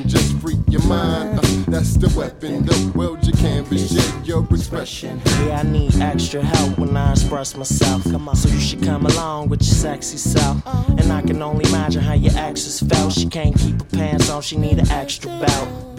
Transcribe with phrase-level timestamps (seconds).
[0.00, 1.38] expression, just free your mind.
[1.38, 2.64] Uh, that's the weapon.
[2.64, 5.20] The world's your canvas, share your expression.
[5.46, 8.04] Yeah, I need extra help when I express myself.
[8.04, 10.62] Come on, so you should come along with your sexy self.
[10.98, 13.12] And I can only imagine how your exes felt.
[13.12, 15.91] She can't keep her pants on, she need an extra belt.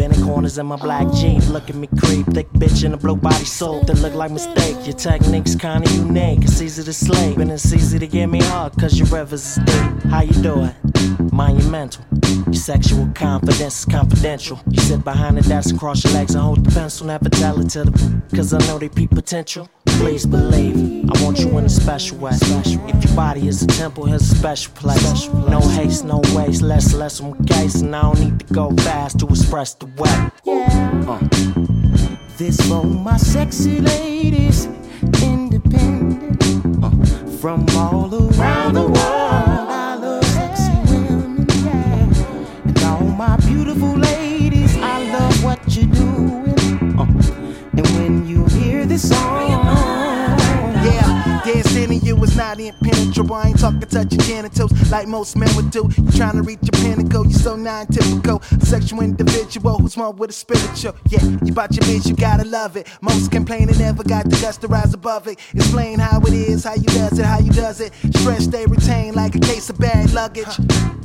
[0.43, 2.25] Corners in my black jeans, look at me creep.
[2.25, 4.75] Thick bitch in a blue body suit that look like mistake.
[4.85, 7.33] Your technique's kinda unique, it's easy to slay.
[7.35, 10.11] And it's easy to get me hard, cause your rivers is deep.
[10.11, 11.31] How you do it?
[11.31, 12.03] Monumental.
[12.47, 14.59] Your sexual confidence is confidential.
[14.69, 17.07] You sit behind the desk cross your legs and hold the pencil.
[17.07, 19.69] Never tell it to the cause I know they peep potential.
[19.99, 22.31] Please believe, I want you in a special way.
[22.33, 25.27] If your body is a temple, here's a special place.
[25.29, 27.81] No haste, no waste, less, less on case.
[27.81, 30.31] And I don't need to go fast to express the way.
[31.07, 31.19] Uh.
[32.37, 34.67] This for my sexy ladies,
[35.21, 36.43] independent
[36.83, 36.89] uh.
[37.37, 38.97] from all around the world.
[38.97, 42.65] I love sexy women, yeah.
[42.65, 46.99] And all my beautiful ladies, I love what you're doing.
[46.99, 47.05] Uh.
[47.75, 49.62] And when you hear this song,
[52.35, 53.35] not impenetrable.
[53.35, 55.89] I ain't talking touching genitals like most men would do.
[55.97, 58.41] You trying to reach your pinnacle, you so non-typical.
[58.61, 60.95] Sexual individual who's one with a spiritual.
[61.09, 62.87] Yeah, you bought your bitch, you gotta love it.
[63.01, 65.39] Most complain never got the guts to rise above it.
[65.53, 67.93] Explain how it is, how you does it, how you does it.
[68.15, 70.57] Stress they retain like a case of bad luggage.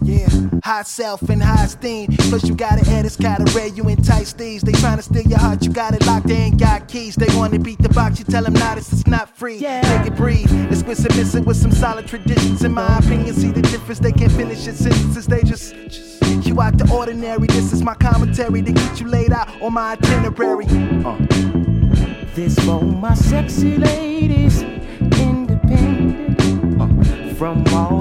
[0.09, 0.29] Yeah,
[0.65, 2.09] high self and high esteem.
[2.31, 4.63] Plus you got it, it's kinda rare, you entice these.
[4.63, 7.15] They trying to steal your heart, you got it locked, they ain't got keys.
[7.15, 9.59] They wanna beat the box, you tell them nah, this is not free.
[9.59, 9.83] Yeah.
[9.83, 10.49] Take it, breathe.
[10.73, 12.65] It's Exquisite missing with some solid traditions.
[12.65, 15.75] In my opinion, see the difference, they can't finish it sentences, they just.
[15.91, 19.75] just you out the ordinary, this is my commentary to get you laid out on
[19.75, 20.65] my itinerary.
[21.05, 21.17] Uh.
[22.35, 24.63] this for my sexy ladies,
[25.21, 26.41] independent
[26.81, 27.35] uh.
[27.35, 27.98] from all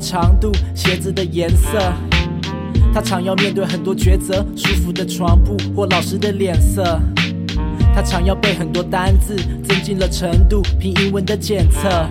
[0.00, 1.92] 长度，鞋子的颜色。
[2.92, 7.00] 他常要面对很多抉择，舒服的床铺或老师的脸色。
[7.94, 12.06] 他常要背很多单字，增进了程度，凭英文的检测。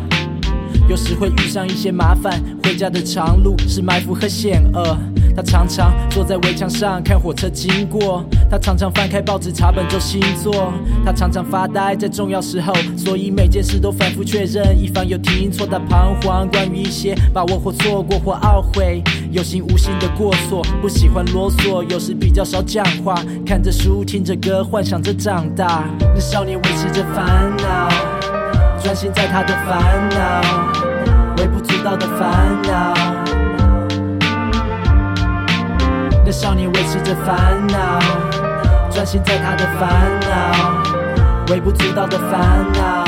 [0.87, 4.97] 有时会遇上一些麻烦，回家的长路是埋伏和险恶。
[5.39, 10.73] 他常常坐在围墙上看火车经过，他常常翻开报纸查本周星座，
[11.05, 15.65] 他常常发呆在重要时候，所以每件事都反复确认，以防有听错。
[15.65, 23.15] 他彷徨关于一些把握或错过或懊悔，有心无心的过错，不喜欢啰嗦，有时比较少讲话，
[23.45, 25.85] 看着书听着歌，幻想着长大。
[26.01, 27.89] 那少年维持着烦恼，
[28.83, 33.18] 专心在他的烦恼，微不足道的烦恼。
[36.29, 37.99] 那少年维持着烦恼，
[38.91, 43.03] 专心在他的烦恼，微不足道的烦恼。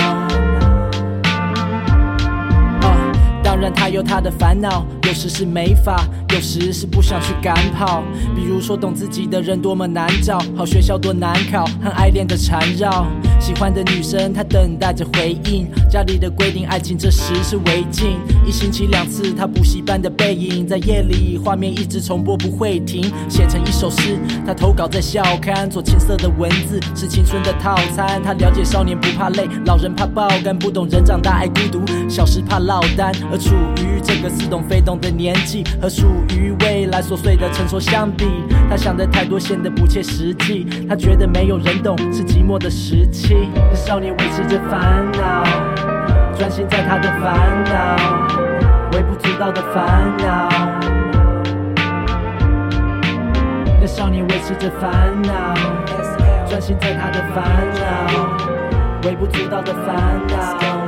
[2.82, 8.01] 哦，当然他有他的烦恼，有时是没法，有时是不想去赶跑。
[8.36, 13.06] 比如说，懂自己的人多么难找，好学校多难考，和爱恋的缠绕。
[13.42, 15.68] 喜欢的女生，她等待着回应。
[15.90, 18.18] 家里的规定，爱情这时是违禁。
[18.46, 23.12] 一星期两次，她补习班的背影，在夜里画面一直重播不会停。
[23.28, 28.22] 写成一首诗，她投稿在校刊，做青涩的文字是青春的套餐。
[28.24, 33.12] 她了解少年不怕累，老人怕爆肝，不懂人长大爱孤独，小时怕落单。
[33.32, 36.06] 而处于这个似懂非懂的年纪，和属
[36.36, 38.26] 于未来琐碎的成熟相比，
[38.70, 40.68] 她想的太多显得不切实际。
[40.88, 43.31] 她觉得没有人懂，是寂寞的时期。
[43.34, 45.44] 那少年维持着烦恼，
[46.36, 47.96] 专心在他的烦恼，
[48.94, 50.50] 微不足道的烦恼。
[53.80, 54.90] 那少年维持着烦
[55.22, 55.54] 恼，
[56.46, 57.44] 专心在他的烦
[57.76, 59.96] 恼，微不足道的烦
[60.28, 60.81] 恼。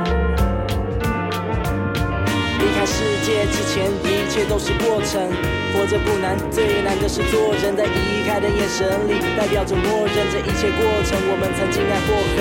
[2.84, 5.26] 离开世界之前，一切都是过程。
[5.72, 7.74] 活着不难，最难的是做人。
[7.74, 11.18] 在离开的眼神里，代表着默认这一切过程。
[11.26, 12.38] 我们曾经爱过恨。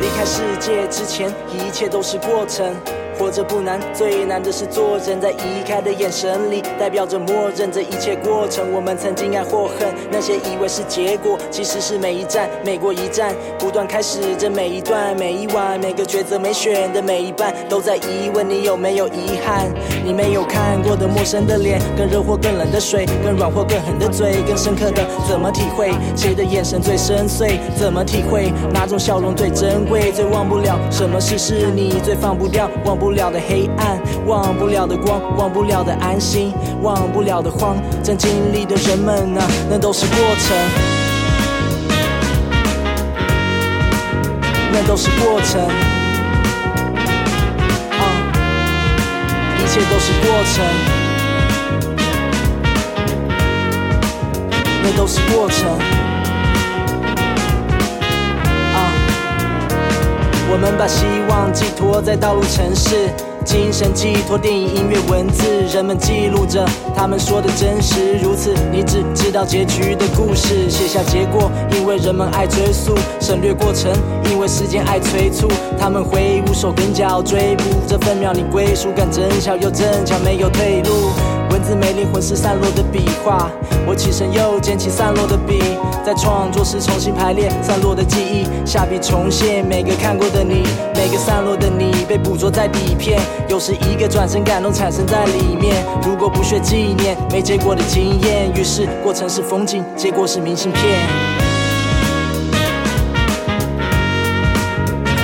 [0.00, 2.72] 离开世界之前，一切都是过程。
[3.18, 5.20] 活着不难，最难的是做人。
[5.20, 8.70] 在移开的眼神里，代表着默认这一切过程。
[8.72, 19.72] 我们曾经爱或恨，那些以为是结果，其实是每一站，每过一站，不断开始这每一段，每一晚，每个抉择没选的每一半，都在疑问你有没有遗憾？
[20.04, 25.90] 你没有看过的陌生的脸，更热或更冷的水，更软或更狠的嘴，更深刻的怎么体会？
[26.14, 27.58] 谁的眼神最深邃？
[27.74, 28.52] 怎么体会？
[28.70, 30.12] 哪种笑容最珍贵？
[30.12, 32.70] 最忘不了什么事是你最放不掉？
[32.84, 33.05] 忘不。
[33.06, 37.76] 忘不了的黑暗，忘不了的光，忘不了的安心，忘不了的慌。
[38.02, 40.56] 正经历的人们啊，那都是过程，
[44.72, 45.60] 那都是过程。
[49.56, 50.64] 一切都是过程，
[54.82, 55.95] 那都是过程。
[60.48, 63.10] 我们把希望寄托在道路城市，
[63.44, 68.16] 精神寄托电影、音乐、文字，人们记录着他们说的真实。
[68.22, 73.92] 如此，你只知道结局的故事，写下结果，因为人们爱追溯，省略过程，
[74.30, 75.48] 因为时间爱催促。
[75.78, 81.10] 他们挥舞手跟脚追捕这分秒，你归属感真巧又正巧，没有退路。
[81.56, 83.50] 文字没灵魂是散落的笔画，
[83.86, 85.58] 我起身又捡起散落的笔，
[86.04, 90.62] 在创作时重新排列散落的记忆，下笔重现每个看过的你，
[90.94, 95.82] 每个散落的你被捕捉在底片，有时一个转身感动产生在里面。
[96.02, 100.82] 如果不学纪念没结果的经验，于是过程是风景，结果是明信片。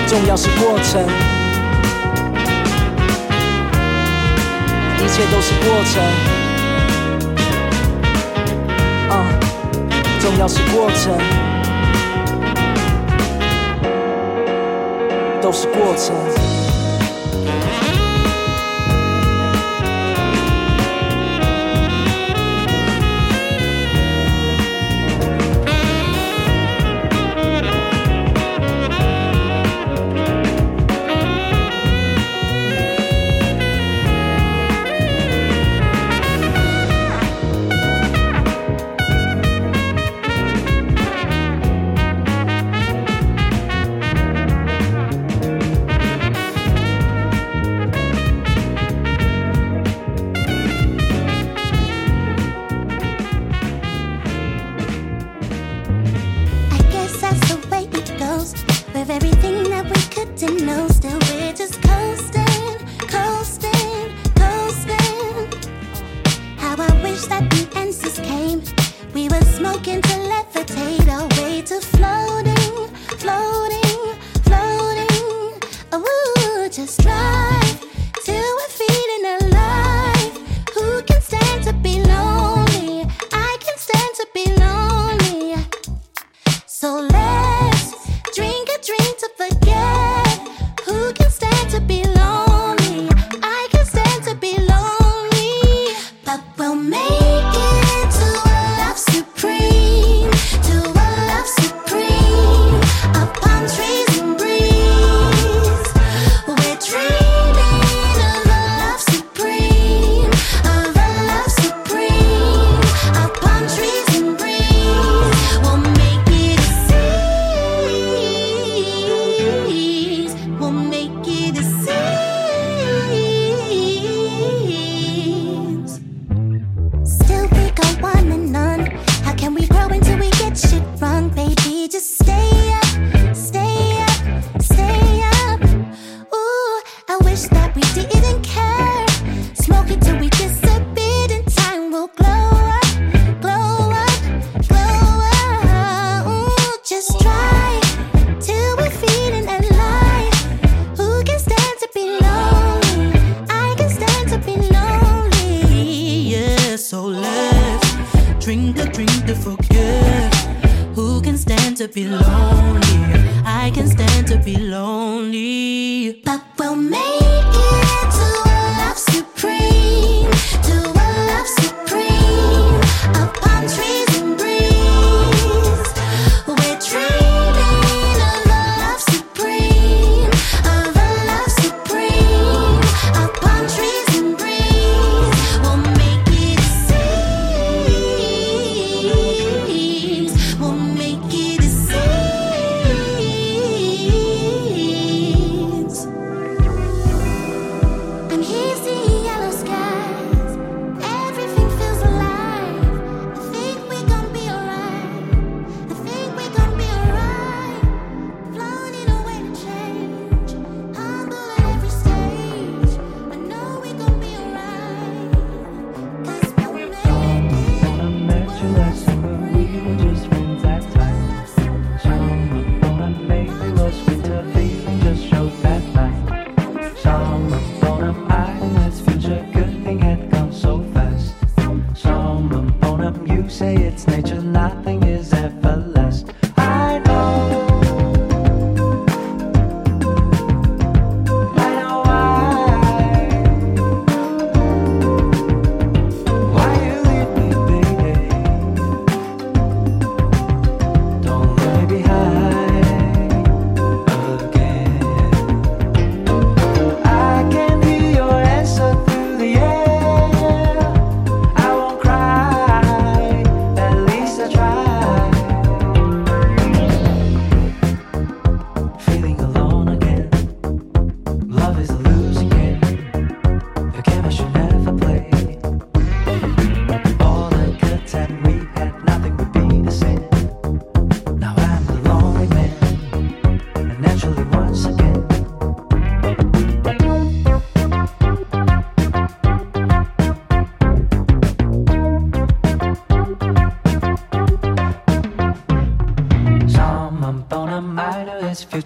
[0.09, 1.42] 重要是过程。
[5.03, 6.01] 一切都是过程，
[9.11, 9.27] 啊，
[10.21, 11.19] 重要是过程，
[15.43, 16.62] 都是过程。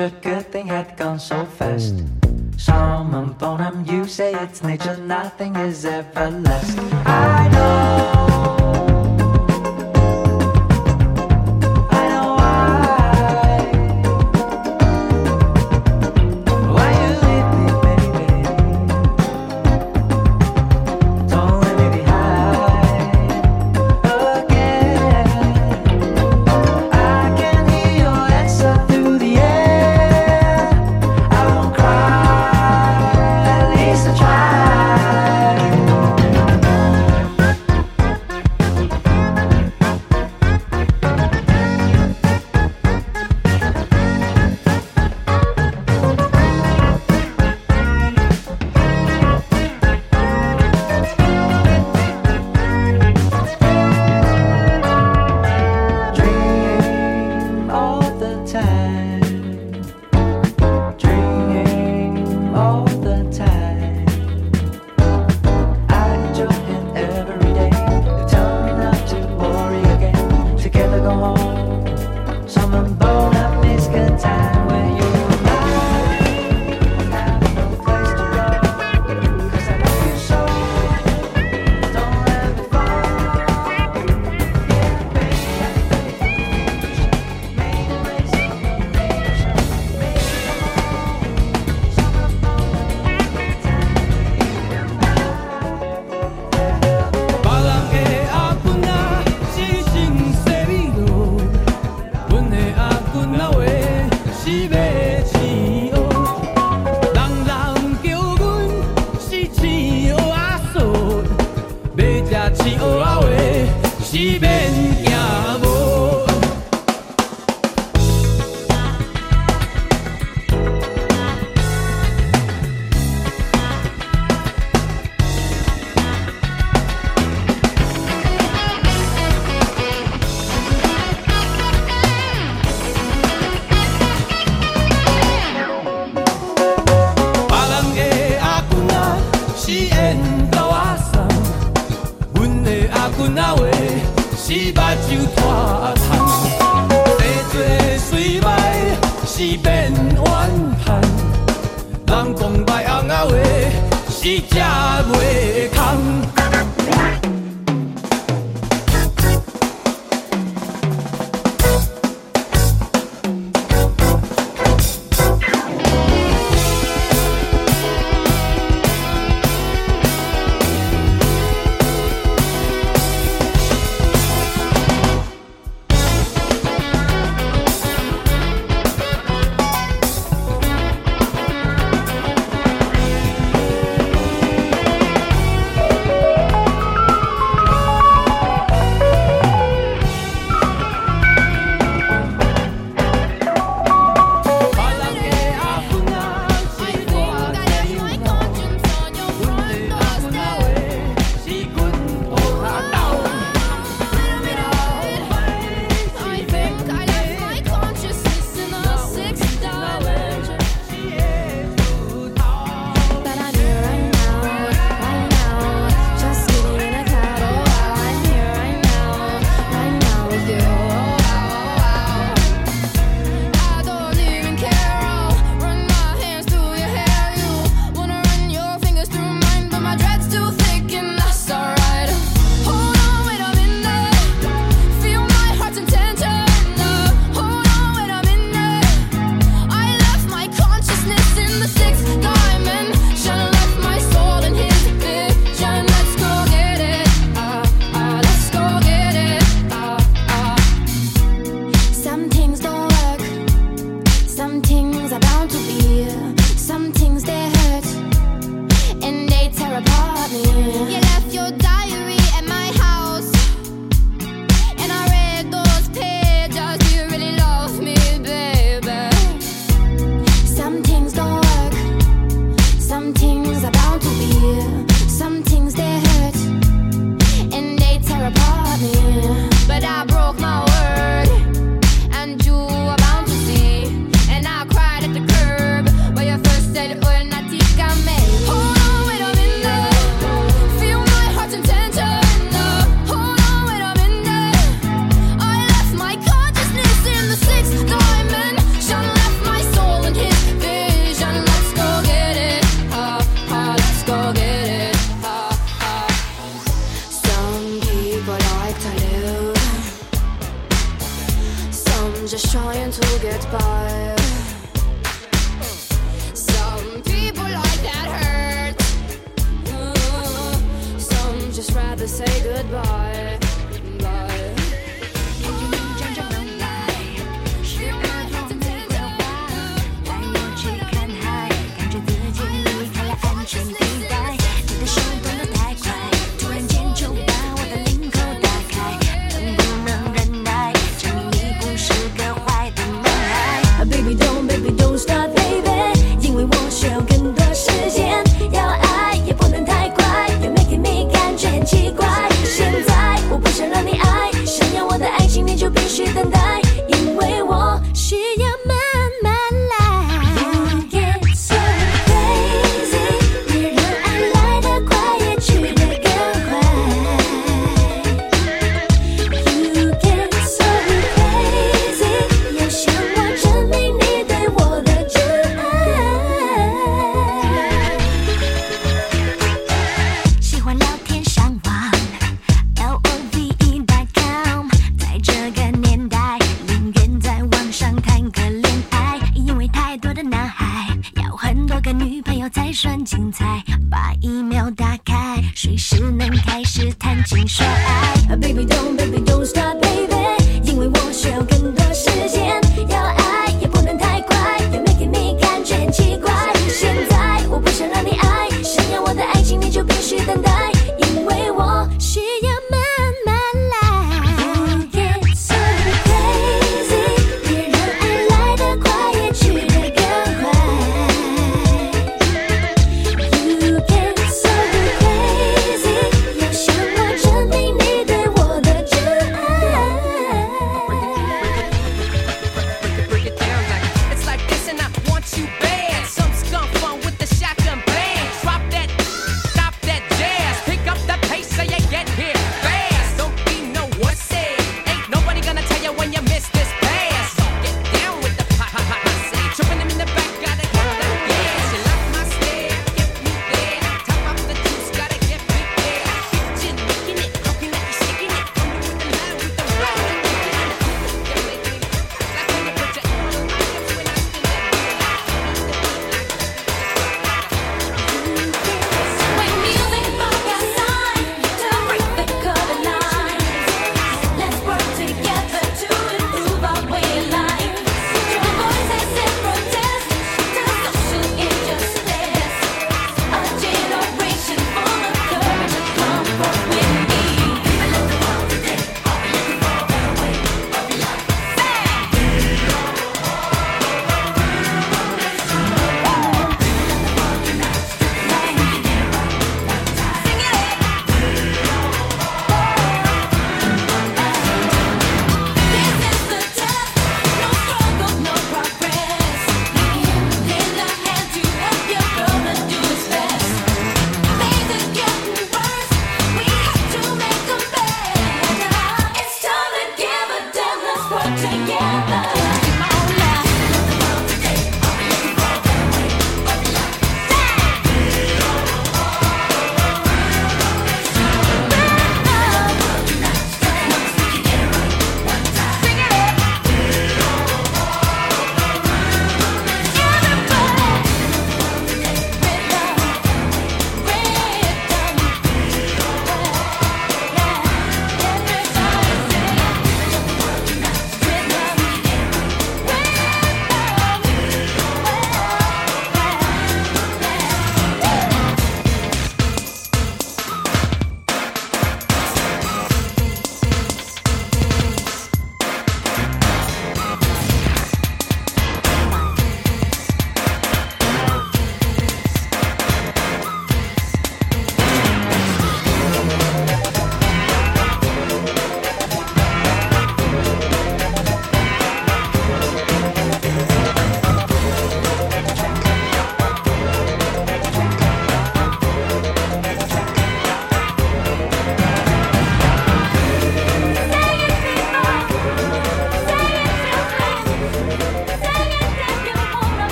[0.00, 2.02] a good thing had gone so fast.
[2.56, 6.92] Salmon bonum, you say it's nature, nothing is everlasting.
[7.06, 8.47] I know.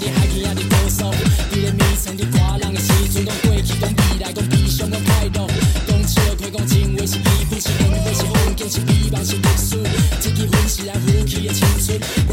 [0.00, 1.10] 你还可以高保守
[1.52, 2.24] 秘密藏在
[2.56, 5.46] 人时候对待感情专一的人会态度
[5.86, 9.76] 讲笑开讲情话是哝不是门是风景是希望是特殊
[10.18, 12.29] 这时阵上台作揖讲青春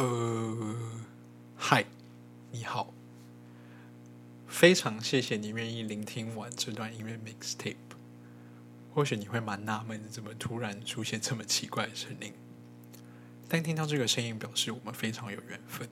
[0.00, 0.74] 呃，
[1.58, 1.84] 嗨，
[2.52, 2.94] 你好，
[4.48, 7.76] 非常谢谢你愿意聆听完这段音乐 mixtape。
[8.94, 12.32] 或许你会蛮纳闷，怎么突然出现这么奇怪的声音？
[13.46, 15.86] 但听到这个声音，表示我们非常有缘分。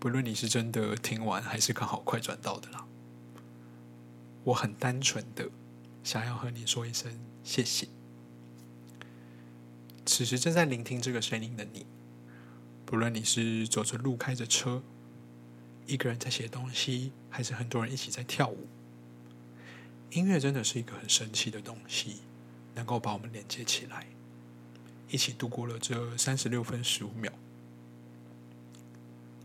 [0.00, 2.88] 不论你是真的听完，还是刚好快转到的啦，
[4.42, 5.48] 我很单纯的
[6.02, 7.86] 想要和你说一声谢谢。
[10.04, 11.86] 此时正在聆听这个声音的你。
[12.86, 14.80] 不论你是走着路、开着车，
[15.88, 18.68] 一个人在写东西，还是很多人一起在跳舞，
[20.12, 22.18] 音乐真的是一个很神奇的东西，
[22.76, 24.06] 能够把我们连接起来，
[25.10, 27.32] 一起度过了这三十六分十五秒。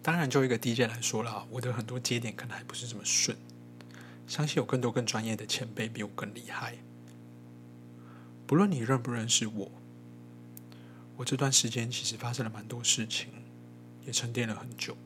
[0.03, 3.35] 当然，就一个 DJ 来说啦，我的很多节点可能还不是这么顺，
[4.27, 6.77] 相信有更多更专业的前辈比我更厉害。
[8.45, 9.71] 不论你认不认识我。
[11.21, 13.29] 我这段时间其实发生了蛮多事情，
[14.03, 14.97] 也沉淀了很久。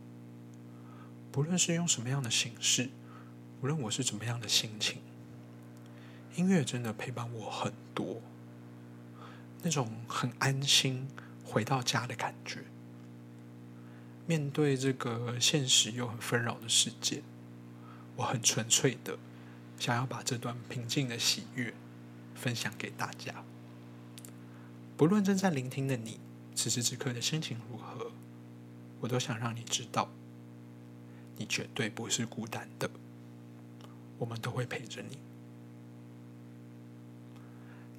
[1.29, 2.89] 不论是用什么样的形式，
[3.61, 5.01] 无论我是怎么样的心情，
[6.37, 8.21] 音乐真的陪伴我很多。
[9.61, 11.05] 那种很安心
[11.43, 12.63] 回到家的感觉。
[14.25, 17.23] 面对这个现实又很纷扰的世界，
[18.15, 19.17] 我很纯粹的
[19.77, 21.73] 想要把这段平静的喜悦
[22.33, 23.43] 分享给大家。
[24.97, 26.19] 不论正在聆听的你，
[26.55, 28.11] 此时此刻的心情如何，
[29.01, 30.09] 我都想让你知道，
[31.37, 32.89] 你绝对不是孤单的，
[34.17, 35.17] 我们都会陪着你。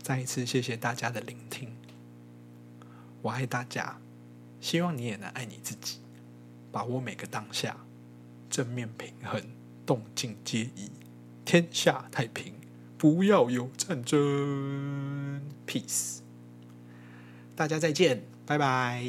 [0.03, 1.77] 再一次谢谢大家的聆听，
[3.21, 3.99] 我爱大家，
[4.61, 5.99] 希望你也能爱你自己，
[6.73, 7.77] 把握每个当下，
[8.49, 9.43] 正面平衡，
[9.85, 10.91] 动静皆宜，
[11.45, 12.55] 天下太平，
[12.97, 16.21] 不要有战争，peace。
[17.57, 19.03] 大家再见，拜拜。